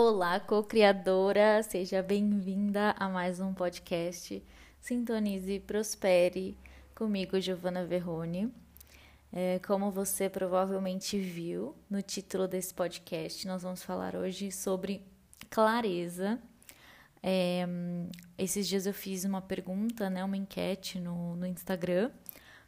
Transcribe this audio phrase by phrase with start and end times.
[0.00, 4.40] Olá, co-criadora, seja bem-vinda a mais um podcast
[4.80, 6.56] Sintonize e Prospere
[6.94, 8.54] comigo, Giovana Verrone.
[9.32, 15.02] É, como você provavelmente viu no título desse podcast, nós vamos falar hoje sobre
[15.50, 16.40] clareza.
[17.20, 17.66] É,
[18.38, 22.12] esses dias eu fiz uma pergunta, né, uma enquete no, no Instagram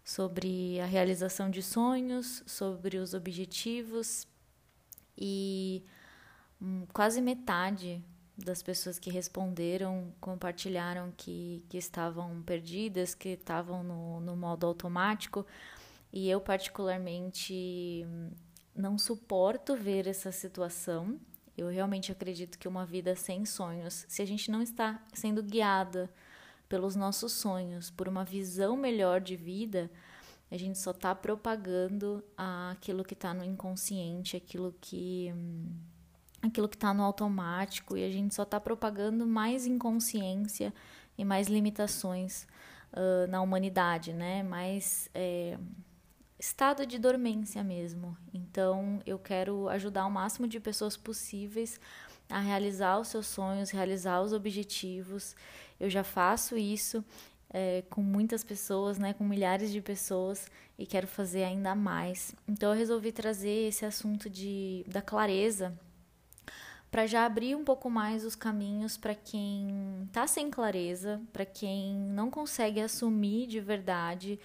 [0.03, 4.27] sobre a realização de sonhos, sobre os objetivos
[5.17, 5.85] e
[6.61, 8.03] Hum, quase metade
[8.37, 15.47] das pessoas que responderam compartilharam que, que estavam perdidas, que estavam no, no modo automático.
[16.13, 18.05] E eu, particularmente,
[18.75, 21.19] não suporto ver essa situação.
[21.57, 26.11] Eu realmente acredito que uma vida sem sonhos, se a gente não está sendo guiada
[26.69, 29.91] pelos nossos sonhos, por uma visão melhor de vida,
[30.51, 35.77] a gente só está propagando aquilo que está no inconsciente, aquilo que hum,
[36.43, 40.73] aquilo que está no automático e a gente só está propagando mais inconsciência
[41.17, 42.47] e mais limitações
[42.93, 44.43] uh, na humanidade, né?
[44.43, 45.59] Mais é,
[46.39, 48.17] estado de dormência mesmo.
[48.33, 51.79] Então, eu quero ajudar o máximo de pessoas possíveis
[52.29, 55.37] a realizar os seus sonhos, realizar os objetivos.
[55.79, 57.05] Eu já faço isso
[57.53, 60.47] é, com muitas pessoas, né, com milhares de pessoas
[60.79, 62.35] e quero fazer ainda mais.
[62.49, 65.77] Então eu resolvi trazer esse assunto de, da clareza
[66.91, 71.95] para já abrir um pouco mais os caminhos para quem está sem clareza, para quem
[71.95, 74.39] não consegue assumir de verdade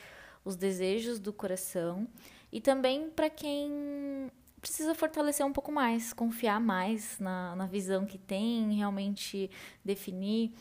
[0.44, 2.08] os desejos do coração
[2.52, 4.32] e também para quem
[4.62, 9.50] precisa fortalecer um pouco mais, confiar mais na, na visão que tem, realmente
[9.84, 10.54] definir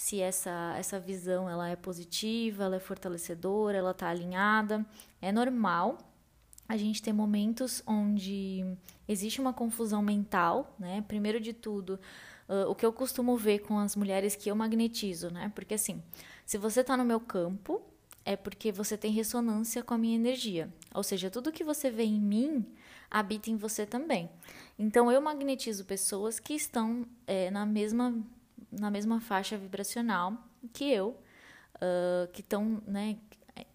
[0.00, 4.84] se essa, essa visão ela é positiva, ela é fortalecedora, ela está alinhada.
[5.20, 5.98] É normal
[6.70, 8.64] a gente ter momentos onde
[9.08, 11.04] existe uma confusão mental, né?
[11.08, 11.98] Primeiro de tudo,
[12.48, 15.50] uh, o que eu costumo ver com as mulheres que eu magnetizo, né?
[15.52, 16.00] Porque assim,
[16.46, 17.82] se você está no meu campo,
[18.24, 20.72] é porque você tem ressonância com a minha energia.
[20.94, 22.64] Ou seja, tudo que você vê em mim
[23.10, 24.30] habita em você também.
[24.78, 28.14] Então eu magnetizo pessoas que estão é, na mesma
[28.70, 30.34] na mesma faixa vibracional
[30.72, 31.18] que eu,
[31.74, 33.18] uh, que estão, né,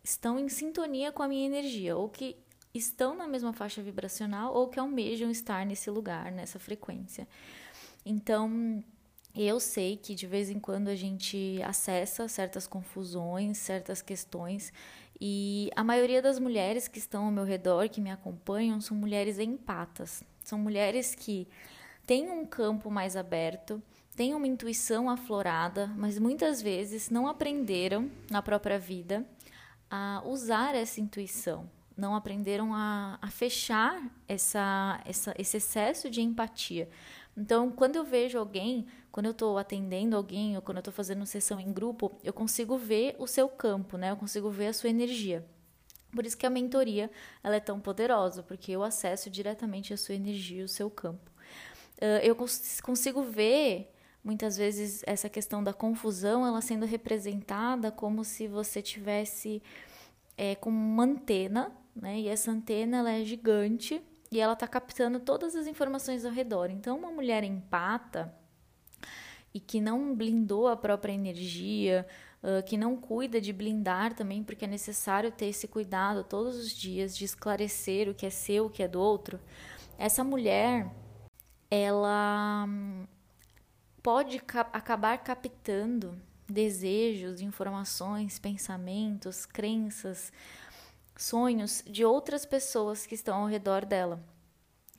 [0.01, 2.37] estão em sintonia com a minha energia, ou que
[2.77, 7.27] estão na mesma faixa vibracional ou que almejam estar nesse lugar, nessa frequência.
[8.05, 8.83] Então,
[9.35, 14.71] eu sei que de vez em quando a gente acessa certas confusões, certas questões,
[15.19, 19.39] e a maioria das mulheres que estão ao meu redor, que me acompanham, são mulheres
[19.39, 20.23] empatas.
[20.43, 21.47] São mulheres que
[22.05, 23.81] têm um campo mais aberto,
[24.15, 29.25] têm uma intuição aflorada, mas muitas vezes não aprenderam na própria vida
[29.89, 36.89] a usar essa intuição, não aprenderam a, a fechar essa, essa, esse excesso de empatia.
[37.37, 41.25] Então, quando eu vejo alguém, quando eu estou atendendo alguém ou quando eu estou fazendo
[41.25, 44.11] sessão em grupo, eu consigo ver o seu campo, né?
[44.11, 45.45] Eu consigo ver a sua energia.
[46.11, 47.11] Por isso que a mentoria
[47.43, 51.29] ela é tão poderosa, porque eu acesso diretamente a sua energia, o seu campo.
[51.97, 53.91] Uh, eu cons consigo ver
[54.23, 59.61] muitas vezes essa questão da confusão ela sendo representada como se você tivesse
[60.37, 62.19] é, com uma antena né?
[62.19, 64.01] E essa antena ela é gigante
[64.31, 66.69] e ela está captando todas as informações ao redor.
[66.69, 68.35] Então, uma mulher empata
[69.53, 72.05] e que não blindou a própria energia,
[72.43, 76.71] uh, que não cuida de blindar também, porque é necessário ter esse cuidado todos os
[76.71, 79.39] dias de esclarecer o que é seu, o que é do outro.
[79.97, 80.91] Essa mulher,
[81.71, 83.07] ela hum,
[84.03, 90.31] pode cap acabar captando desejos, informações, pensamentos, crenças,
[91.17, 94.23] sonhos de outras pessoas que estão ao redor dela.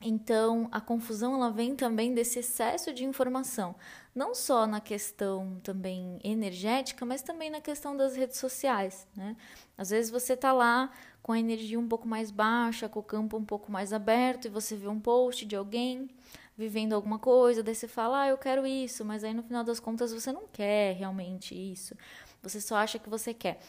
[0.01, 3.75] Então, a confusão ela vem também desse excesso de informação,
[4.15, 9.35] não só na questão também energética, mas também na questão das redes sociais, né?
[9.77, 10.91] Às vezes você está lá
[11.23, 14.51] com a energia um pouco mais baixa, com o campo um pouco mais aberto e
[14.51, 16.11] você vê um post de alguém
[16.57, 19.79] vivendo alguma coisa, daí você fala, ah, eu quero isso, mas aí no final das
[19.79, 21.95] contas você não quer realmente isso,
[22.43, 23.61] você só acha que você quer.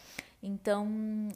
[0.41, 0.87] Então,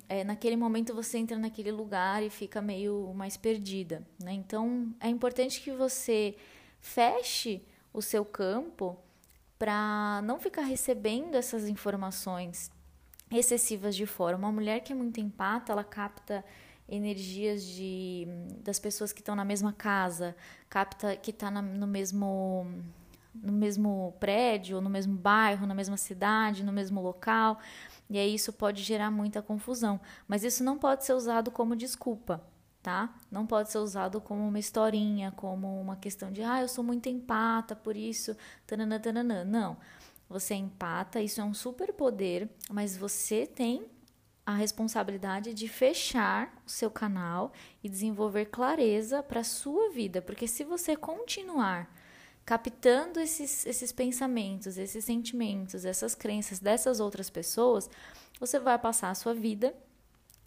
[0.08, 4.32] é, naquele momento você entra naquele lugar e fica meio mais perdida, né?
[4.32, 6.36] Então, é importante que você
[6.80, 7.62] feche
[7.92, 8.98] o seu campo
[9.58, 12.72] para não ficar recebendo essas informações
[13.32, 14.38] excessivas de fora.
[14.38, 16.46] Uma mulher que é muito empata, ela capta
[16.92, 18.28] energias de
[18.64, 20.36] das pessoas que estão na mesma casa,
[20.70, 22.68] capta que está no mesmo
[23.34, 27.60] no mesmo prédio, no mesmo bairro, na mesma cidade, no mesmo local.
[28.10, 30.02] E aí isso pode gerar muita confusão.
[30.28, 32.44] Mas isso não pode ser usado como desculpa,
[32.84, 33.16] tá?
[33.32, 37.08] Não pode ser usado como uma historinha, como uma questão de, ah, eu sou muito
[37.08, 38.36] empata, por isso,
[38.68, 39.46] tananã, tananã.
[39.46, 39.78] Não.
[40.28, 43.86] Você é empata, isso é um superpoder, mas você tem
[44.46, 47.52] a responsabilidade de fechar o seu canal
[47.84, 51.94] e desenvolver clareza para a sua vida, porque se você continuar
[52.46, 57.90] captando esses, esses pensamentos, esses sentimentos, essas crenças dessas outras pessoas,
[58.40, 59.74] você vai passar a sua vida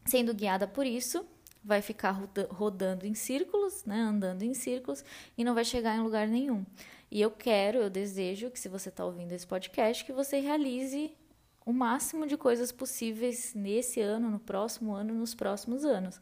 [0.04, 1.24] sendo guiada por isso,
[1.62, 2.20] vai ficar
[2.50, 5.02] rodando em círculos, né, andando em círculos
[5.38, 6.66] e não vai chegar em lugar nenhum.
[7.10, 11.16] E eu quero, eu desejo que se você está ouvindo esse podcast, que você realize
[11.64, 16.20] o máximo de coisas possíveis nesse ano, no próximo ano, nos próximos anos.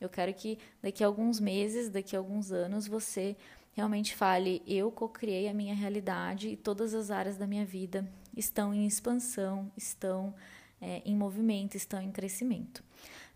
[0.00, 3.36] Eu quero que daqui a alguns meses, daqui a alguns anos, você
[3.72, 8.74] realmente fale: eu co-criei a minha realidade e todas as áreas da minha vida estão
[8.74, 10.34] em expansão, estão
[10.80, 12.82] é, em movimento, estão em crescimento.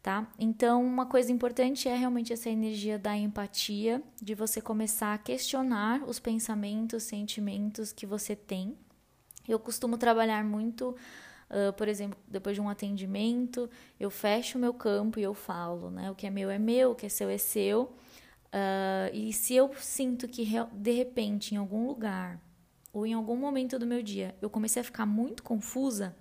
[0.02, 0.28] Tá?
[0.38, 6.02] Então, uma coisa importante é realmente essa energia da empatia, de você começar a questionar
[6.06, 8.76] os pensamentos, sentimentos que você tem.
[9.48, 10.94] Eu costumo trabalhar muito,
[11.50, 13.69] uh, por exemplo, depois de um atendimento,
[13.99, 16.11] eu fecho o meu campo e eu falo, né?
[16.11, 17.94] O que é meu é meu, o que é seu é seu.
[18.55, 22.41] Uh, e se eu sinto que de repente em algum lugar
[22.93, 26.14] ou em algum momento do meu dia eu comecei a ficar muito confusa,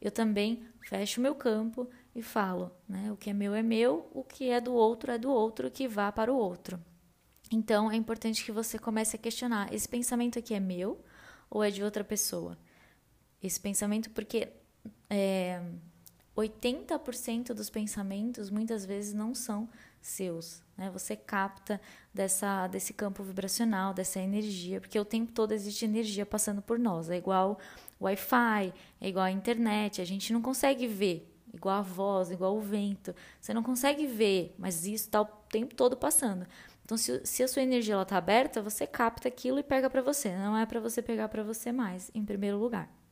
[0.00, 3.10] eu também fecho o meu campo e falo, né?
[3.10, 5.88] O que é meu é meu, o que é do outro é do outro, que
[5.88, 6.78] vá para o outro.
[7.50, 11.00] Então é importante que você comece a questionar: esse pensamento aqui é meu
[11.50, 12.58] ou é de outra pessoa?
[13.44, 14.48] Esse pensamento, porque
[15.10, 15.60] é,
[16.34, 19.68] 80% dos pensamentos muitas vezes não são
[20.00, 20.90] seus, né?
[20.90, 21.80] Você capta
[22.12, 27.08] dessa, desse campo vibracional, dessa energia, porque o tempo todo existe energia passando por nós.
[27.08, 27.58] É igual
[28.00, 32.60] Wi-Fi, é igual a internet, a gente não consegue ver, igual a voz, igual o
[32.60, 33.14] vento.
[33.40, 36.46] Você não consegue ver, mas isso está o tempo todo passando.
[36.84, 40.34] Então, se, se a sua energia está aberta, você capta aquilo e pega para você.
[40.36, 43.03] Não é para você pegar para você mais, em primeiro lugar.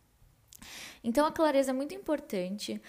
[1.02, 2.80] Então, a clareza é muito importante.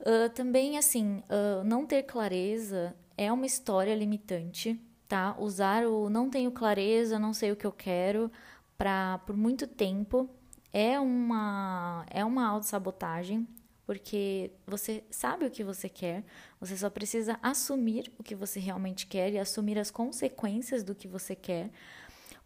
[0.00, 5.34] Uh, também, assim, uh, não ter clareza é uma história limitante, tá?
[5.38, 8.30] Usar o não tenho clareza, não sei o que eu quero
[8.78, 10.30] para por muito tempo
[10.72, 13.46] é uma é uma autossabotagem,
[13.84, 16.24] porque você sabe o que você quer,
[16.60, 21.08] você só precisa assumir o que você realmente quer e assumir as consequências do que
[21.08, 21.70] você quer.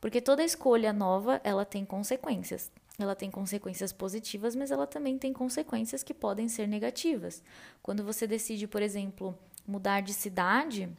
[0.00, 2.72] Porque toda escolha nova, ela tem consequências.
[2.98, 7.42] Ela tem consequências positivas, mas ela também tem consequências que podem ser negativas.
[7.82, 9.36] Quando você decide, por exemplo,
[9.66, 10.90] mudar de cidade,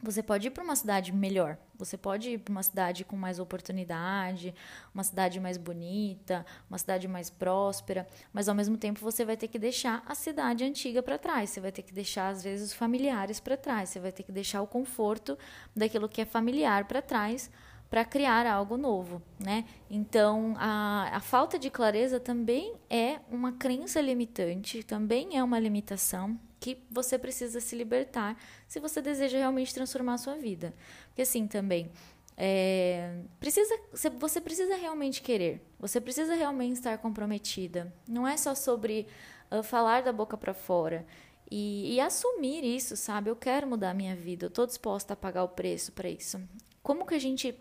[0.00, 1.58] você pode ir para uma cidade melhor.
[1.76, 4.54] Você pode ir para uma cidade com mais oportunidade,
[4.94, 9.48] uma cidade mais bonita, uma cidade mais próspera, mas ao mesmo tempo você vai ter
[9.48, 11.50] que deixar a cidade antiga para trás.
[11.50, 13.90] Você vai ter que deixar às vezes os familiares para trás.
[13.90, 15.36] Você vai ter que deixar o conforto
[15.74, 17.50] daquilo que é familiar para trás
[17.90, 19.64] para criar algo novo, né?
[19.88, 26.38] Então, a, a falta de clareza também é uma crença limitante, também é uma limitação
[26.60, 30.74] que você precisa se libertar se você deseja realmente transformar a sua vida.
[31.08, 31.90] Porque assim também,
[32.36, 33.74] é, precisa,
[34.18, 37.92] você precisa realmente querer, você precisa realmente estar comprometida.
[38.06, 39.06] Não é só sobre
[39.50, 41.06] uh, falar da boca para fora.
[41.50, 43.30] E, e, assumir isso, sabe?
[43.30, 46.38] Eu quero mudar a minha vida, eu estou disposta a pagar o preço para isso.
[46.82, 47.58] Como que a gente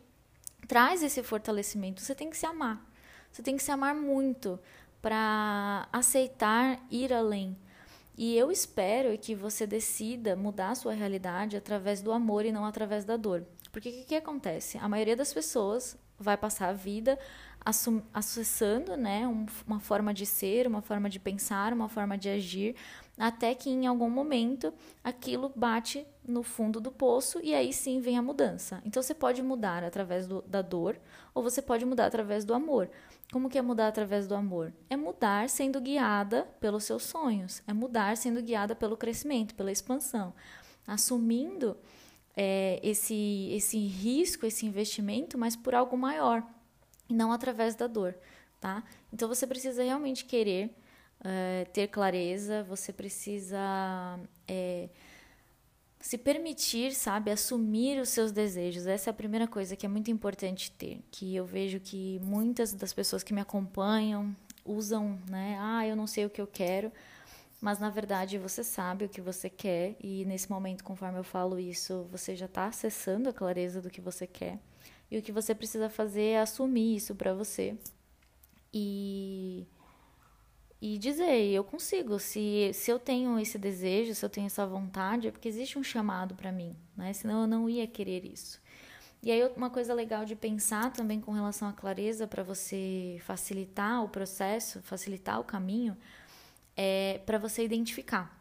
[0.68, 2.02] traz esse fortalecimento?
[2.02, 2.84] Você tem que se amar.
[3.32, 4.60] Você tem que se amar muito
[5.02, 7.56] para aceitar ir além,
[8.18, 12.66] e eu espero que você decida mudar a sua realidade através do amor e não
[12.66, 13.46] através da dor.
[13.72, 14.80] Porque o que, que, acontece?
[14.80, 17.20] A maioria das pessoas vai passar a vida
[18.12, 22.76] acessando né, um, uma forma de ser, uma forma de pensar, uma forma de agir,
[23.18, 28.18] até que em algum momento aquilo bate no fundo do poço e aí sim vem
[28.18, 28.82] a mudança.
[28.86, 31.00] Então você pode mudar através do, da dor
[31.34, 32.90] ou você pode mudar através do amor.
[33.32, 34.72] Como que é mudar através do amor?
[34.90, 40.34] É mudar sendo guiada pelos seus sonhos, é mudar sendo guiada pelo crescimento, pela expansão,
[40.86, 41.76] assumindo
[42.36, 46.44] é, esse, esse risco, esse investimento, mas por algo maior
[47.10, 48.16] e não através da dor,
[48.60, 48.84] tá?
[49.12, 50.74] Então você precisa realmente querer
[51.24, 54.90] é, ter clareza, você precisa é,
[56.00, 58.88] se permitir, sabe, assumir os seus desejos.
[58.88, 62.74] Essa é a primeira coisa que é muito importante ter, que eu vejo que muitas
[62.74, 65.58] das pessoas que me acompanham usam, né?
[65.60, 66.92] Ah, eu não sei o que eu quero,
[67.60, 71.60] mas na verdade você sabe o que você quer e nesse momento, conforme eu falo
[71.60, 74.60] isso, você já está acessando a clareza do que você quer.
[75.10, 77.78] E o que você precisa fazer é assumir isso para você.
[78.74, 79.66] E
[80.82, 85.28] e dizer, eu consigo, se, se eu tenho esse desejo, se eu tenho essa vontade,
[85.28, 87.14] é porque existe um chamado para mim, né?
[87.14, 88.62] Senão eu não ia querer isso.
[89.24, 94.04] E aí uma coisa legal de pensar também com relação à clareza para você facilitar
[94.04, 95.98] o processo, facilitar o caminho,
[96.76, 98.38] é para você identificar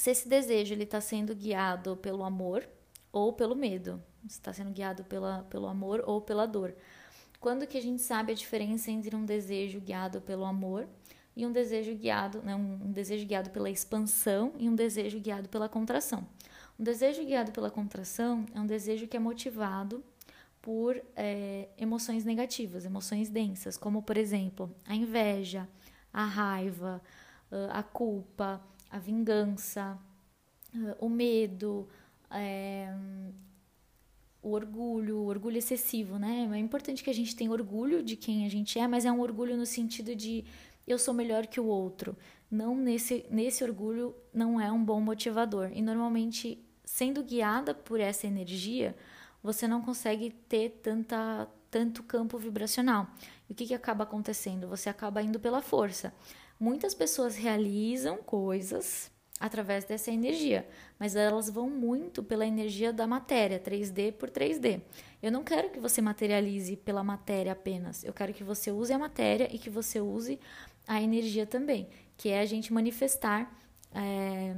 [0.00, 2.66] se esse desejo ele está sendo guiado pelo amor
[3.12, 6.74] ou pelo medo, está sendo guiado pela, pelo amor ou pela dor.
[7.38, 10.88] Quando que a gente sabe a diferença entre um desejo guiado pelo amor
[11.40, 15.70] e um desejo guiado, né, um desejo guiado pela expansão e um desejo guiado pela
[15.70, 16.26] contração.
[16.78, 20.04] Um desejo guiado pela contração é um desejo que é motivado
[20.60, 25.66] por é, emoções negativas, emoções densas, como por exemplo a inveja,
[26.12, 27.00] a raiva,
[27.70, 29.98] a culpa, a vingança,
[31.00, 31.88] o medo,
[32.30, 32.94] é,
[34.42, 36.50] o orgulho, o orgulho excessivo, né?
[36.52, 39.20] É importante que a gente tenha orgulho de quem a gente é, mas é um
[39.20, 40.44] orgulho no sentido de
[40.92, 42.16] eu sou melhor que o outro.
[42.50, 45.70] Não nesse, nesse orgulho não é um bom motivador.
[45.72, 48.96] E normalmente, sendo guiada por essa energia,
[49.42, 53.06] você não consegue ter tanta, tanto campo vibracional.
[53.48, 54.68] E o que, que acaba acontecendo?
[54.68, 56.12] Você acaba indo pela força.
[56.58, 60.68] Muitas pessoas realizam coisas através dessa energia,
[60.98, 64.82] mas elas vão muito pela energia da matéria, 3D por 3D.
[65.22, 68.98] Eu não quero que você materialize pela matéria apenas, eu quero que você use a
[68.98, 70.38] matéria e que você use
[70.90, 73.56] a energia também, que é a gente manifestar
[73.94, 74.56] é,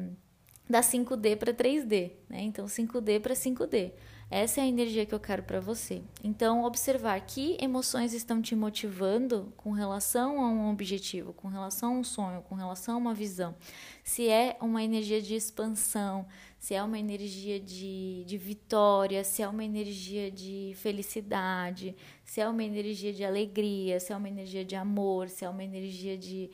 [0.68, 2.40] da 5D para 3D, né?
[2.40, 3.92] Então 5D para 5D.
[4.30, 6.02] Essa é a energia que eu quero para você.
[6.24, 11.98] Então, observar que emoções estão te motivando com relação a um objetivo, com relação a
[11.98, 13.54] um sonho, com relação a uma visão.
[14.02, 16.24] Se é uma energia de expansão,
[16.62, 22.48] se é uma energia de, de vitória, se é uma energia de felicidade, se é
[22.48, 26.52] uma energia de alegria, se é uma energia de amor, se é uma energia de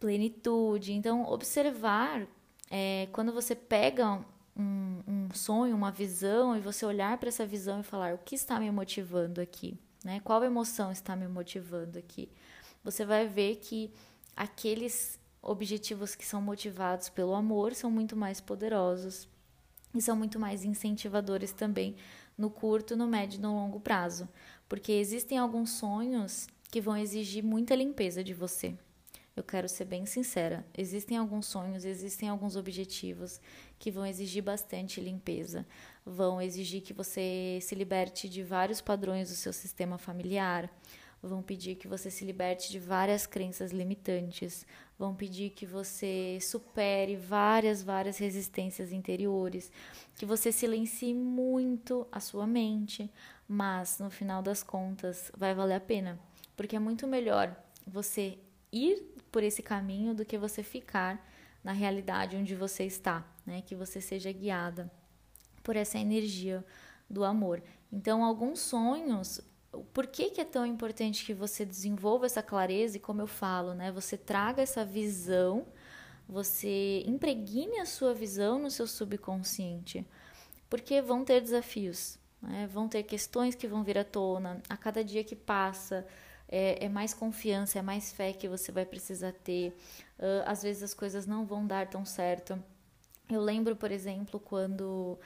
[0.00, 0.94] plenitude.
[0.94, 2.26] Então, observar
[2.70, 4.24] é, quando você pega
[4.56, 8.34] um, um sonho, uma visão, e você olhar para essa visão e falar: o que
[8.34, 9.78] está me motivando aqui?
[10.02, 10.20] Né?
[10.20, 12.30] Qual emoção está me motivando aqui?
[12.82, 13.92] Você vai ver que
[14.34, 19.28] aqueles objetivos que são motivados pelo amor são muito mais poderosos
[19.94, 21.96] e são muito mais incentivadores também
[22.36, 24.28] no curto, no médio e no longo prazo,
[24.68, 28.76] porque existem alguns sonhos que vão exigir muita limpeza de você.
[29.38, 30.66] Eu quero ser bem sincera.
[30.76, 33.40] Existem alguns sonhos, existem alguns objetivos
[33.78, 35.64] que vão exigir bastante limpeza.
[36.04, 40.68] Vão exigir que você se liberte de vários padrões do seu sistema familiar.
[41.22, 44.64] Vão pedir que você se liberte de várias crenças limitantes.
[44.96, 49.70] Vão pedir que você supere várias, várias resistências interiores.
[50.14, 53.10] Que você silencie muito a sua mente.
[53.48, 56.18] Mas, no final das contas, vai valer a pena.
[56.56, 57.54] Porque é muito melhor
[57.86, 58.38] você
[58.72, 61.24] ir por esse caminho do que você ficar
[61.64, 63.62] na realidade onde você está, né?
[63.62, 64.90] Que você seja guiada
[65.62, 66.64] por essa energia
[67.10, 67.62] do amor.
[67.92, 69.40] Então, alguns sonhos,
[69.92, 73.74] por que, que é tão importante que você desenvolva essa clareza e, como eu falo,
[73.74, 73.92] né?
[73.92, 75.66] Você traga essa visão,
[76.28, 80.06] você impregne a sua visão no seu subconsciente,
[80.70, 82.66] porque vão ter desafios, né?
[82.72, 86.06] Vão ter questões que vão vir à tona a cada dia que passa
[86.48, 89.76] é, é, mais confiança, é mais fé que você vai precisar ter.
[90.18, 92.62] Uh, às vezes as coisas não vão dar tão certo.
[93.30, 95.18] Eu lembro, por exemplo, quando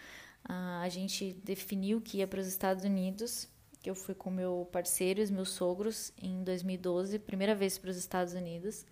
[0.49, 3.49] uh, a gente definiu que ia para os Estados Unidos,
[3.83, 7.91] que eu fui com meu parceiro e os meus sogros em 2012, primeira vez para
[7.91, 8.87] os Estados Unidos,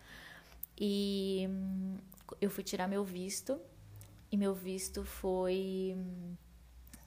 [0.79, 1.97] e um,
[2.41, 3.61] eu fui tirar meu visto,
[4.33, 5.97] e meu visto foi.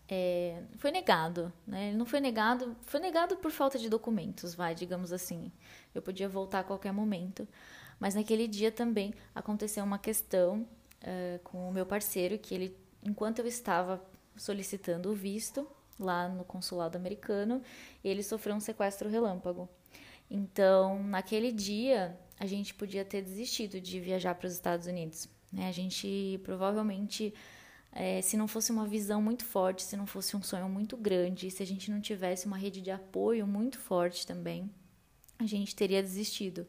[0.07, 1.89] É, foi negado, né?
[1.89, 5.51] Ele não foi negado, foi negado por falta de documentos, vai, digamos assim.
[5.93, 7.47] Eu podia voltar a qualquer momento,
[7.99, 10.67] mas naquele dia também aconteceu uma questão
[11.01, 14.01] uh, com o meu parceiro que ele, enquanto eu estava
[14.35, 15.67] solicitando o visto
[16.00, 17.62] lá no consulado americano,
[18.03, 19.69] ele sofreu um sequestro relâmpago.
[20.29, 25.29] Então, naquele dia, a gente podia ter desistido de viajar para os Estados Unidos.
[25.51, 25.67] Né?
[25.67, 27.33] A gente provavelmente
[27.95, 31.51] é, se não fosse uma visão muito forte, se não fosse um sonho muito grande,
[31.51, 34.69] se a gente não tivesse uma rede de apoio muito forte também,
[35.38, 36.67] a gente teria desistido.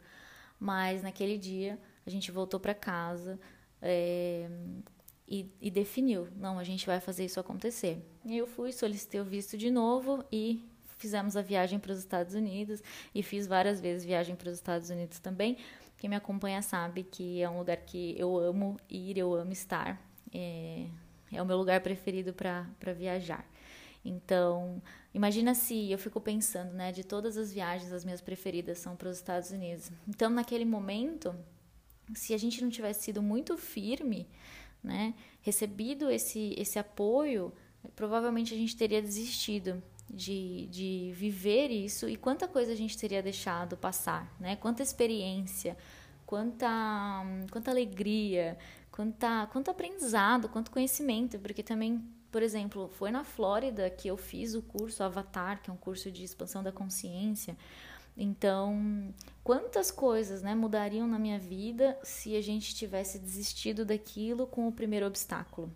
[0.60, 3.40] Mas naquele dia a gente voltou para casa,
[3.80, 4.48] é,
[5.26, 8.04] e, e definiu: não, a gente vai fazer isso acontecer.
[8.24, 10.64] E eu fui, solicitei o visto de novo e
[10.98, 12.82] fizemos a viagem para os Estados Unidos
[13.14, 15.58] e fiz várias vezes viagem para os Estados Unidos também.
[15.98, 20.00] Quem me acompanha sabe que é um lugar que eu amo ir, eu amo estar.
[20.32, 20.86] É,
[21.32, 23.46] é o meu lugar preferido para viajar.
[24.04, 24.82] Então,
[25.14, 29.08] imagina se eu fico pensando, né, de todas as viagens, as minhas preferidas são para
[29.08, 29.90] os Estados Unidos.
[30.06, 31.34] Então, naquele momento,
[32.14, 34.28] se a gente não tivesse sido muito firme,
[34.84, 37.52] né, recebido esse, esse apoio,
[37.96, 43.22] provavelmente a gente teria desistido de, de viver isso e quanta coisa a gente teria
[43.22, 44.56] deixado passar, né?
[44.56, 45.76] Quanta experiência,
[46.26, 46.68] quanta,
[47.50, 48.58] quanta alegria,
[48.92, 54.54] quanta, quanto aprendizado, quanto conhecimento, porque também, por exemplo, foi na Flórida que eu fiz
[54.54, 57.56] o curso Avatar, que é um curso de expansão da consciência.
[58.16, 64.68] Então, quantas coisas né, mudariam na minha vida se a gente tivesse desistido daquilo com
[64.68, 65.70] o primeiro obstáculo?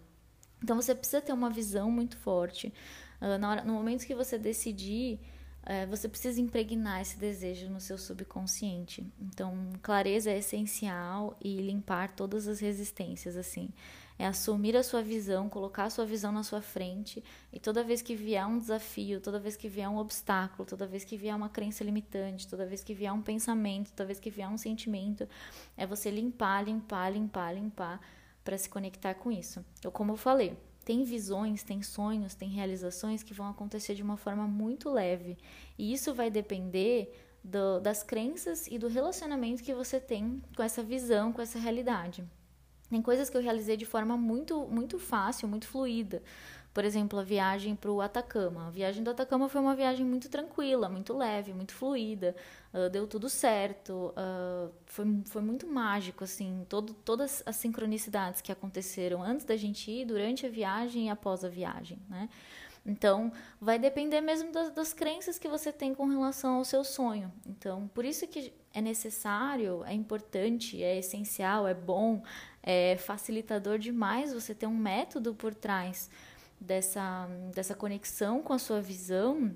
[0.63, 2.73] Então, você precisa ter uma visão muito forte.
[3.21, 5.19] Uh, hora, no momento que você decidir,
[5.65, 9.05] uh, você precisa impregnar esse desejo no seu subconsciente.
[9.21, 13.71] Então, clareza é essencial e limpar todas as resistências, assim
[14.19, 17.23] é assumir a sua visão, colocar a sua visão na sua frente
[17.53, 21.05] e toda vez que vier um desafio, toda vez que vier um obstáculo, toda vez
[21.05, 24.49] que vier uma crença limitante, toda vez que vier um pensamento, toda vez que vier
[24.49, 25.29] um sentimento,
[25.77, 28.01] é você limpar, limpar, limpar, limpar
[28.43, 29.65] para se conectar com isso.
[29.85, 34.17] Eu, como eu falei, tem visões, tem sonhos, tem realizações que vão acontecer de uma
[34.17, 35.37] forma muito leve.
[35.79, 40.83] E isso vai depender do, das crenças e do relacionamento que você tem com essa
[40.83, 42.25] visão, com essa realidade.
[42.91, 46.23] Tem coisas que eu realizei de forma muito, muito fácil, muito fluida.
[46.73, 48.69] Por exemplo, a viagem para o Atacama.
[48.69, 52.37] A viagem do Atacama foi uma viagem muito tranquila, muito leve, muito fluida.
[52.73, 54.15] Uh, deu tudo certo.
[54.15, 56.65] Uh, foi, foi muito mágico, assim.
[56.69, 61.45] Todo, todas as sincronicidades que aconteceram antes da gente ir, durante a viagem e após
[61.45, 62.29] a viagem, né?
[62.87, 63.31] Então,
[63.61, 67.31] vai depender mesmo das, das, crenças que você tem com relação ao seu sonho.
[67.47, 72.23] Então, por isso que é necessário, é importante, é essencial, é bom,
[72.63, 76.11] é facilitador demais você ter um método por trás
[76.61, 79.55] dessa, dessa conexão com a sua visão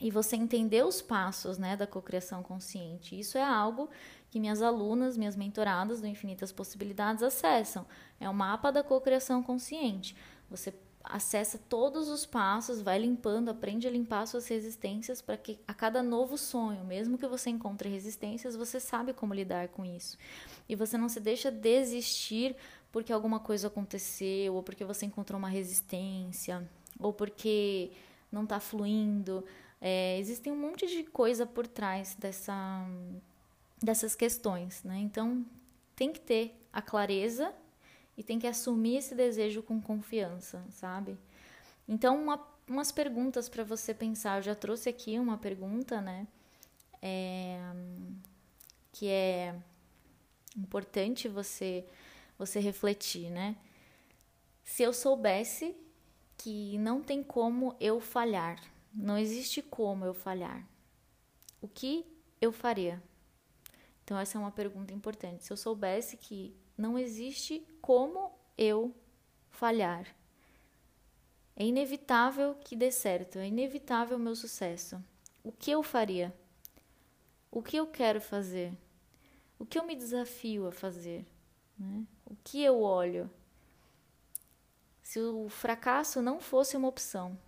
[0.00, 3.18] e você entender os passos né, da cocriação consciente.
[3.18, 3.88] Isso é algo
[4.30, 7.86] que minhas alunas, minhas mentoradas do Infinitas Possibilidades acessam.
[8.18, 10.16] É o mapa da cocriação consciente.
[10.50, 15.74] Você acessa todos os passos, vai limpando, aprende a limpar suas resistências para que a
[15.74, 20.16] cada novo sonho, mesmo que você encontre resistências, você sabe como lidar com isso.
[20.68, 22.56] E você não se deixa desistir
[22.90, 27.90] porque alguma coisa aconteceu, ou porque você encontrou uma resistência, ou porque
[28.30, 29.44] não está fluindo.
[29.80, 32.86] É, existem um monte de coisa por trás dessa,
[33.82, 34.98] dessas questões, né?
[34.98, 35.44] Então
[35.96, 37.52] tem que ter a clareza
[38.16, 41.18] e tem que assumir esse desejo com confiança, sabe?
[41.88, 44.38] Então, uma, umas perguntas para você pensar.
[44.38, 46.26] Eu já trouxe aqui uma pergunta, né?
[47.00, 47.58] É,
[48.92, 49.54] que é
[50.56, 51.84] importante você
[52.38, 53.56] você refletir, né?
[54.64, 55.76] Se eu soubesse
[56.36, 58.60] que não tem como eu falhar,
[58.92, 60.66] não existe como eu falhar,
[61.60, 62.04] o que
[62.40, 63.02] eu faria?
[64.02, 65.44] Então essa é uma pergunta importante.
[65.44, 68.94] Se eu soubesse que não existe como eu
[69.50, 70.06] falhar.
[71.54, 75.02] É inevitável que dê certo, é inevitável o meu sucesso.
[75.44, 76.32] O que eu faria?
[77.50, 78.72] O que eu quero fazer?
[79.58, 81.26] O que eu me desafio a fazer?
[81.76, 82.06] Né?
[82.24, 83.28] O que eu olho?
[85.02, 87.38] Se o fracasso não fosse uma opção,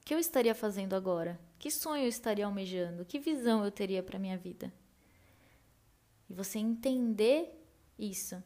[0.00, 1.40] o que eu estaria fazendo agora?
[1.58, 3.06] Que sonho eu estaria almejando?
[3.06, 4.72] Que visão eu teria para minha vida?
[6.28, 7.50] E você entender
[7.98, 8.42] isso.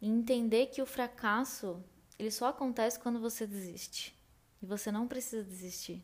[0.00, 1.82] E entender que o fracasso,
[2.18, 4.14] ele só acontece quando você desiste.
[4.62, 6.02] E você não precisa desistir.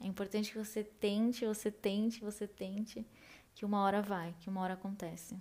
[0.00, 3.06] É importante que você tente, você tente, você tente,
[3.54, 5.36] que uma hora vai, que uma hora acontece.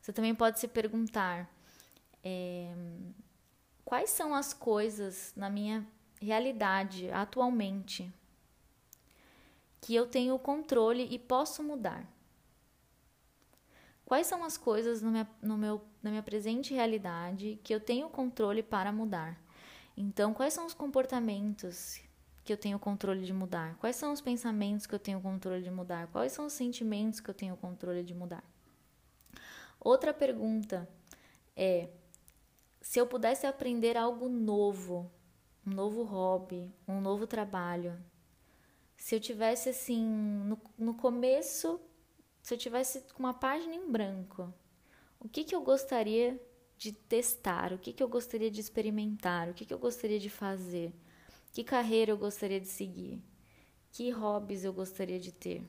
[0.00, 1.50] Você também pode se perguntar:
[2.22, 2.72] é,
[3.84, 5.86] quais são as coisas na minha
[6.20, 8.12] realidade atualmente
[9.80, 12.06] que eu tenho controle e posso mudar?
[14.08, 18.08] Quais são as coisas no minha, no meu, na minha presente realidade que eu tenho
[18.08, 19.38] controle para mudar?
[19.94, 22.00] Então, quais são os comportamentos
[22.42, 23.76] que eu tenho controle de mudar?
[23.76, 26.06] Quais são os pensamentos que eu tenho controle de mudar?
[26.06, 28.42] Quais são os sentimentos que eu tenho controle de mudar?
[29.78, 30.88] Outra pergunta
[31.54, 31.90] é:
[32.80, 35.12] se eu pudesse aprender algo novo,
[35.66, 37.94] um novo hobby, um novo trabalho,
[38.96, 41.78] se eu tivesse assim no, no começo
[42.48, 44.50] se eu tivesse com uma página em branco,
[45.20, 46.40] O que, que eu gostaria
[46.78, 47.74] de testar?
[47.74, 49.50] O que, que eu gostaria de experimentar?
[49.50, 50.94] O que, que eu gostaria de fazer?
[51.52, 53.20] Que carreira eu gostaria de seguir?
[53.90, 55.62] Que hobbies eu gostaria de ter?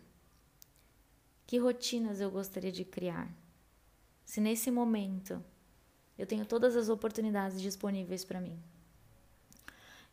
[1.46, 3.30] Que rotinas eu gostaria de criar?
[4.24, 5.44] Se nesse momento
[6.18, 8.58] eu tenho todas as oportunidades disponíveis para mim.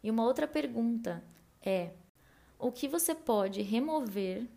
[0.03, 1.23] E uma outra pergunta
[1.61, 1.93] é:
[2.59, 4.49] o que você pode remover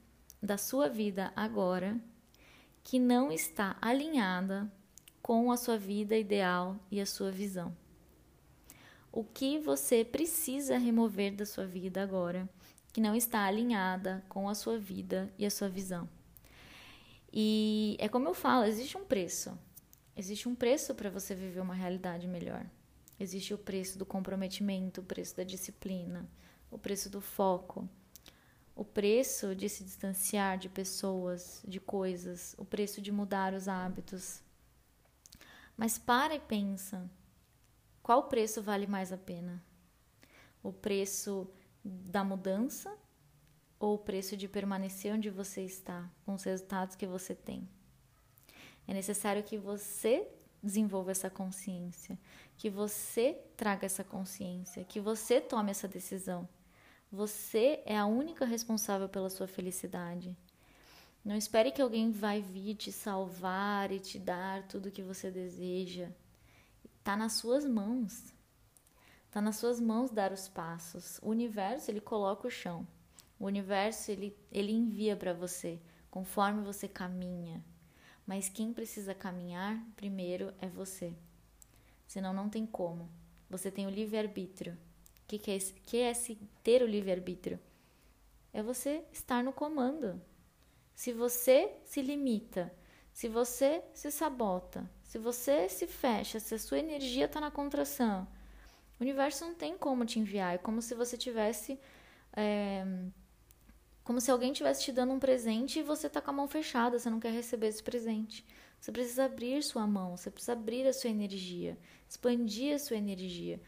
[0.42, 2.00] da sua vida agora
[2.84, 4.72] que não está alinhada
[5.22, 7.76] com a sua vida ideal e a sua visão?
[9.12, 12.48] O que você precisa remover da sua vida agora
[12.94, 16.08] que não está alinhada com a sua vida e a sua visão?
[17.32, 19.58] E é como eu falo, existe um preço.
[20.16, 22.66] Existe um preço para você viver uma realidade melhor.
[23.20, 26.30] Existe o preço do comprometimento, o preço da disciplina,
[26.72, 27.88] o preço do foco,
[28.80, 34.42] o preço de se distanciar de pessoas, de coisas, o preço de mudar os hábitos.
[35.76, 37.12] Mas para e pensa,
[38.02, 39.62] qual preço vale mais a pena?
[40.64, 41.46] O preço
[41.84, 42.98] da mudança
[43.78, 47.68] ou o preço de permanecer onde você está, com os resultados que você tem.
[48.88, 50.26] É necessário que você
[50.64, 52.18] desenvolva essa consciência,
[52.56, 56.48] que você traga essa consciência, que você tome essa decisão.
[57.12, 60.38] Você é a única responsável pela sua felicidade.
[61.26, 65.32] Não espere que alguém vai vir te salvar e te dar tudo o que você
[65.32, 66.12] deseja.
[67.00, 68.32] Está nas suas mãos.
[69.26, 71.20] Está nas suas mãos dar os passos.
[71.24, 72.88] O universo ele coloca o chão.
[73.40, 77.64] O universo ele, ele envia para você conforme você caminha.
[78.26, 81.16] Mas quem precisa caminhar primeiro é você.
[82.06, 83.10] Senão não tem como.
[83.50, 84.78] Você tem o livre-arbítrio.
[85.30, 87.60] Que, que, é esse, que é esse ter o livre-arbítrio?
[88.52, 90.20] É você estar no comando.
[90.96, 92.74] Se você se limita,
[93.14, 98.28] se você se sabota, se você se fecha, se a sua energia está na contração,
[99.00, 100.56] o universo não tem como te enviar.
[100.56, 101.80] É como se você tivesse
[102.34, 102.84] é,
[104.04, 106.98] como se alguém estivesse te dando um presente e você está com a mão fechada,
[106.98, 108.44] você não quer receber esse presente.
[108.82, 111.78] Você precisa abrir sua mão, você precisa abrir a sua energia,
[112.10, 113.62] expandir a sua energia.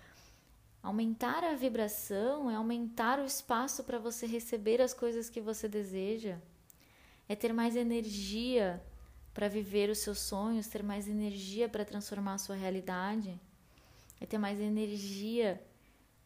[0.81, 6.39] Aumentar a vibração é aumentar o espaço para você receber as coisas que você deseja.
[7.29, 8.83] É ter mais energia
[9.33, 13.39] para viver os seus sonhos, ter mais energia para transformar a sua realidade.
[14.19, 15.61] É ter mais energia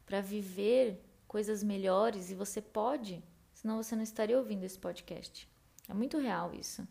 [0.06, 3.24] para viver coisas melhores e você pode
[3.66, 5.50] senão você não estaria ouvindo esse podcast.
[5.90, 6.88] É muito real isso.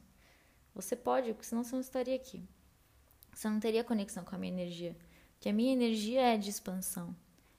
[0.75, 2.43] Você pode, porque senão você não estaria aqui.
[3.33, 4.97] Você não teria conexão com a minha energia.
[5.39, 7.15] Que a minha energia é de expansão.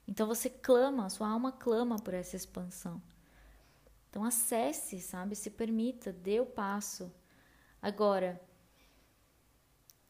[0.07, 3.01] Então você clama, sua alma clama por essa expansão.
[4.09, 5.35] Então acesse, sabe?
[5.35, 7.11] Se permita, dê o passo.
[7.81, 8.41] Agora,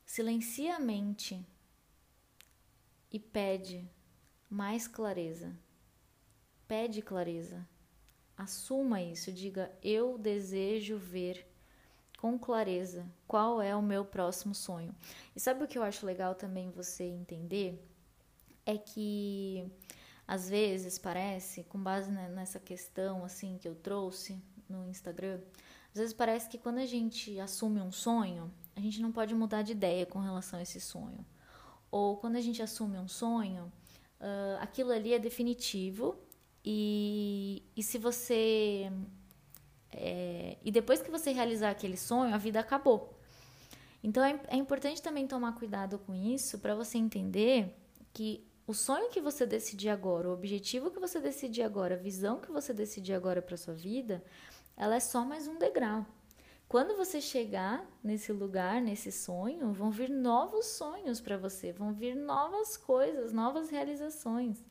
[0.06, 1.46] silencia a mente
[3.12, 3.90] e pede
[4.50, 5.56] mais clareza.
[6.68, 7.68] Pede clareza.
[8.38, 11.48] Assuma isso, diga: eu desejo ver
[12.20, 14.94] com clareza qual é o meu próximo sonho.
[15.36, 17.82] E sabe o que eu acho legal também você entender?
[18.66, 19.72] É que
[20.28, 25.40] às vezes parece, com base nessa questão assim que eu trouxe no Instagram,
[25.94, 29.62] às vezes parece que quando a gente assume um sonho, a gente não pode mudar
[29.62, 31.26] de ideia com relação a esse sonho.
[31.90, 33.72] Ou quando a gente assume um sonho,
[34.20, 36.18] uh, aquilo ali é definitivo
[36.64, 38.92] e, e se você.
[39.92, 43.18] É, e depois que você realizar aquele sonho, a vida acabou.
[44.04, 47.74] Então é, é importante também tomar cuidado com isso para você entender
[48.12, 52.40] que o sonho que você decidir agora, o objetivo que você decidir agora, a visão
[52.40, 54.24] que você decidir agora para sua vida,
[54.76, 56.06] ela é só mais um degrau.
[56.68, 62.16] Quando você chegar nesse lugar, nesse sonho, vão vir novos sonhos para você, vão vir
[62.16, 64.64] novas coisas, novas realizações.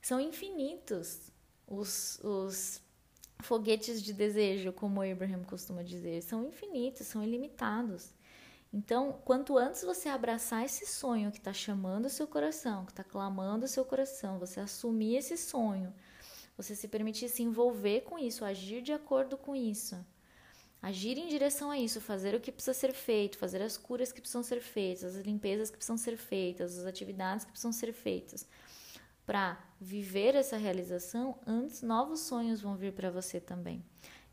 [0.00, 1.30] São infinitos
[1.66, 2.80] os, os
[3.40, 8.10] foguetes de desejo, como Abraham costuma dizer, são infinitos, são ilimitados.
[8.76, 13.04] Então, quanto antes você abraçar esse sonho que está chamando o seu coração, que está
[13.04, 15.94] clamando o seu coração, você assumir esse sonho,
[16.56, 20.04] você se permitir se envolver com isso, agir de acordo com isso,
[20.82, 24.20] agir em direção a isso, fazer o que precisa ser feito, fazer as curas que
[24.20, 28.44] precisam ser feitas, as limpezas que precisam ser feitas, as atividades que precisam ser feitas
[29.24, 33.84] para viver essa realização, antes novos sonhos vão vir para você também.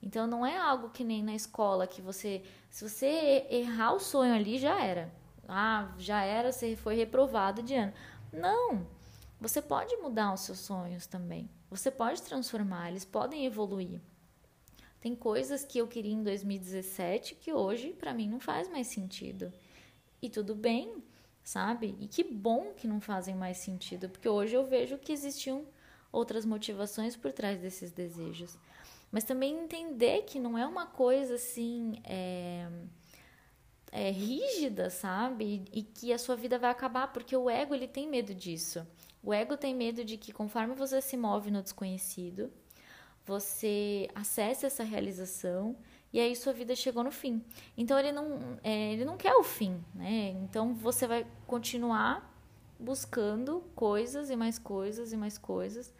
[0.01, 4.33] Então não é algo que nem na escola que você, se você errar o sonho
[4.33, 5.13] ali já era.
[5.47, 7.93] Ah, já era, você foi reprovado de ano.
[8.31, 8.87] Não.
[9.39, 11.49] Você pode mudar os seus sonhos também.
[11.69, 14.01] Você pode transformar, eles podem evoluir.
[14.99, 19.51] Tem coisas que eu queria em 2017 que hoje para mim não faz mais sentido.
[20.21, 21.03] E tudo bem,
[21.43, 21.97] sabe?
[21.99, 25.65] E que bom que não fazem mais sentido, porque hoje eu vejo que existiam
[26.11, 28.57] outras motivações por trás desses desejos.
[29.11, 32.01] Mas também entender que não é uma coisa assim.
[32.03, 32.67] É,
[33.91, 35.65] é, rígida, sabe?
[35.71, 38.87] E, que a sua vida vai acabar, porque o ego ele tem medo disso.
[39.21, 42.51] O ego tem medo de que conforme você se move no desconhecido,
[43.25, 45.75] você acesse essa realização
[46.11, 47.43] e aí sua vida chegou no fim.
[47.77, 50.29] Então ele não, é, ele não quer o fim, né?
[50.43, 52.29] Então você vai continuar
[52.79, 55.93] buscando coisas e mais coisas e mais coisas,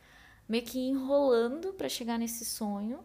[0.51, 2.99] meio que enrolando para chegar nesse sonho,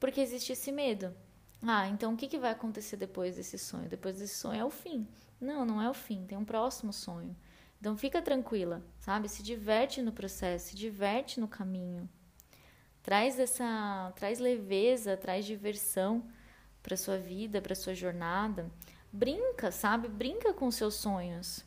[0.00, 1.14] porque existe esse medo.
[1.62, 3.88] Ah, então o que, que vai acontecer depois desse sonho?
[3.88, 5.06] Depois desse sonho é o fim.
[5.40, 7.36] Não, não é o fim, tem um próximo sonho.
[7.78, 9.28] Então fica tranquila, sabe?
[9.28, 12.08] Se diverte no processo, se diverte no caminho.
[13.00, 16.28] Traz essa, traz leveza, traz diversão
[16.82, 18.68] para sua vida, para sua jornada.
[19.12, 20.08] Brinca, sabe?
[20.08, 21.64] Brinca com seus sonhos.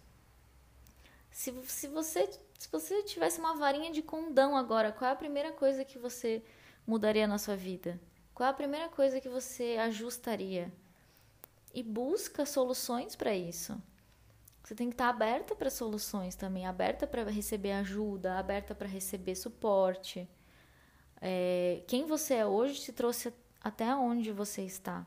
[1.32, 2.30] Se, se você
[2.62, 6.44] se você tivesse uma varinha de condão agora, qual é a primeira coisa que você
[6.86, 8.00] mudaria na sua vida?
[8.36, 10.72] Qual é a primeira coisa que você ajustaria?
[11.74, 13.82] E busca soluções para isso.
[14.62, 19.34] Você tem que estar aberta para soluções também, aberta para receber ajuda, aberta para receber
[19.34, 20.30] suporte.
[21.20, 25.04] É, quem você é hoje te trouxe até onde você está.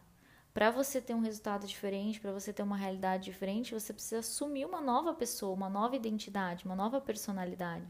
[0.55, 4.65] Para você ter um resultado diferente, para você ter uma realidade diferente, você precisa assumir
[4.65, 7.85] uma nova pessoa, uma nova identidade, uma nova personalidade,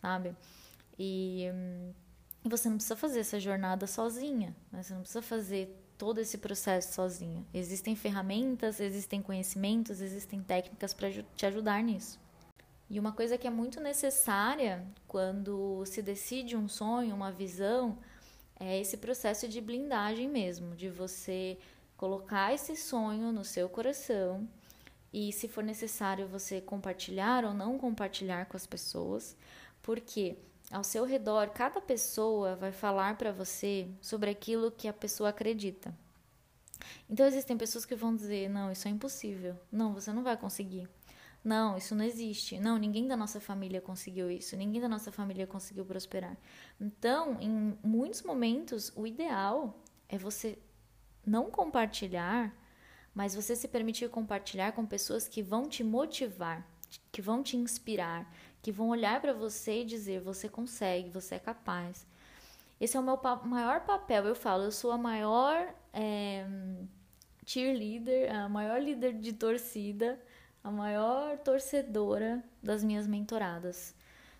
[0.00, 0.32] sabe?
[0.96, 1.48] E,
[2.44, 4.80] você não precisa fazer essa jornada sozinha, né?
[4.80, 7.44] você não precisa fazer todo esse processo sozinho.
[7.52, 12.20] Existem ferramentas, existem conhecimentos, existem técnicas para te ajudar nisso.
[12.88, 17.98] E uma coisa que é muito necessária quando se decide um sonho, uma visão,
[18.58, 21.58] é esse processo de blindagem mesmo, de você
[21.98, 24.48] colocar esse sonho no seu coração
[25.12, 29.36] e, se for necessário, você compartilhar ou não compartilhar com as pessoas,
[29.82, 30.38] porque
[30.70, 35.92] ao seu redor, cada pessoa vai falar para você sobre aquilo que a pessoa acredita.
[37.10, 39.56] Então existem pessoas que vão dizer: "Não, isso é impossível.
[39.72, 40.88] Não, você não vai conseguir.
[41.42, 42.60] Não, isso não existe.
[42.60, 44.56] Não, ninguém da nossa família conseguiu isso.
[44.56, 46.36] Ninguém da nossa família conseguiu prosperar."
[46.80, 49.74] Então, em muitos momentos, o ideal
[50.08, 50.58] é você
[51.28, 52.54] não compartilhar,
[53.14, 56.66] mas você se permitir compartilhar com pessoas que vão te motivar,
[57.12, 61.38] que vão te inspirar, que vão olhar para você e dizer: você consegue, você é
[61.38, 62.06] capaz.
[62.80, 64.24] Esse é o meu pa maior papel.
[64.26, 66.46] Eu falo, eu sou a maior é,
[67.44, 70.20] cheerleader, a maior líder de torcida,
[70.62, 73.94] a maior torcedora das minhas mentoradas.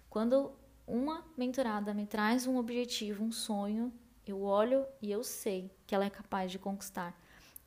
[0.09, 0.53] Quando
[0.87, 3.92] uma mentorada me traz um objetivo, um sonho,
[4.30, 7.18] eu olho e eu sei que ela é capaz de conquistar.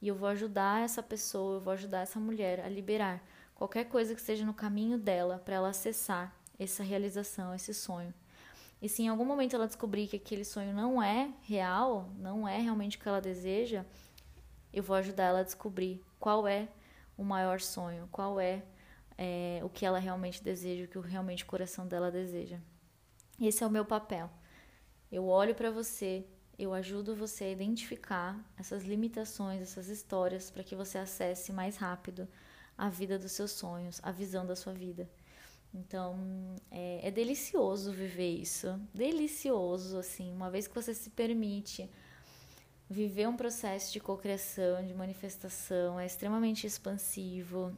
[0.02, 4.16] E eu vou ajudar essa pessoa, eu vou ajudar essa mulher a liberar qualquer coisa
[4.16, 8.14] que esteja no caminho dela para ela acessar essa realização, esse sonho.
[8.82, 12.60] E se em algum momento ela descobrir que aquele sonho não é real, não é
[12.60, 13.86] realmente o que ela deseja,
[14.74, 16.68] eu vou ajudar ela a descobrir qual é
[17.16, 18.64] o maior sonho, qual é,
[19.18, 22.58] é o que ela realmente deseja, o que realmente o coração dela deseja.
[23.40, 24.30] Esse é o meu papel.
[25.12, 26.26] Eu olho para você,
[26.62, 32.28] eu ajudo você a identificar essas limitações, essas histórias, para que você acesse mais rápido
[32.78, 35.10] a vida dos seus sonhos, a visão da sua vida.
[35.74, 38.80] Então, é, é, delicioso viver isso.
[38.94, 41.90] Delicioso, assim, uma vez que você se permite
[42.88, 47.76] viver um processo de cocriação, de manifestação, é extremamente expansivo,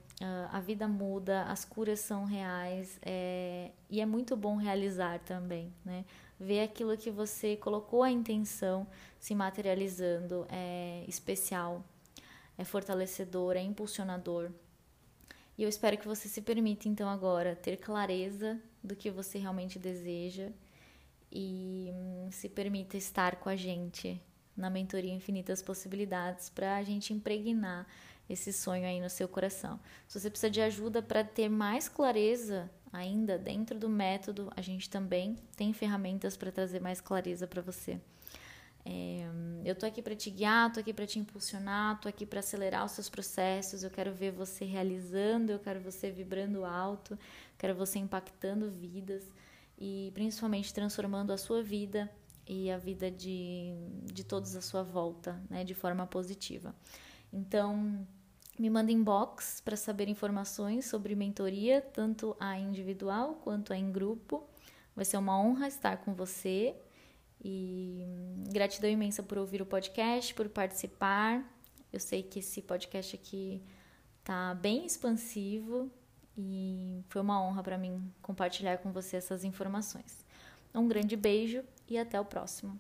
[0.52, 6.04] a vida muda, as curas são reais é, e é muito bom realizar também, né?
[6.40, 8.88] Ver aquilo que você colocou a intenção
[9.20, 11.84] se materializando é especial,
[12.58, 14.52] é fortalecedor, é impulsionador.
[15.58, 19.78] E eu espero que você se permita, então, agora ter clareza do que você realmente
[19.78, 20.50] deseja
[21.32, 24.22] e hum, se permita estar com a gente
[24.56, 27.88] na mentoria Infinitas Possibilidades para a gente impregnar
[28.30, 29.80] esse sonho aí no seu coração.
[30.08, 34.90] Se você precisa de ajuda para ter mais clareza ainda dentro do método, a gente
[34.90, 38.00] também tem ferramentas para trazer mais clareza para você.
[38.86, 39.26] É,
[39.64, 42.86] eu tô aqui para te guiar, tô aqui para te impulsionar, tô aqui para acelerar
[42.86, 43.84] os seus processos.
[43.84, 47.18] Eu quero ver você realizando, eu quero você vibrando alto,
[47.58, 49.24] quero você impactando vidas
[49.78, 52.10] e principalmente transformando a sua vida
[52.46, 56.76] e a vida de, de todos à sua volta, né, de forma positiva.
[57.32, 58.06] Então,
[58.58, 64.48] me manda inbox para saber informações sobre mentoria, tanto a individual quanto a em grupo.
[64.96, 66.76] Vai ser uma honra estar com você.
[67.44, 68.06] E
[68.52, 71.44] gratidão imensa por ouvir o podcast, por participar.
[71.92, 73.62] Eu sei que esse podcast aqui
[74.24, 75.92] tá bem expansivo
[76.38, 80.26] e foi uma honra para mim compartilhar com você essas informações.
[80.74, 82.80] Um grande beijo e até o próximo.